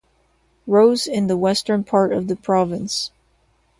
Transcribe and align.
Rose 0.65 1.05
in 1.05 1.27
the 1.27 1.37
western 1.37 1.83
part 1.83 2.11
of 2.11 2.27
the 2.27 2.35
province. 2.35 3.11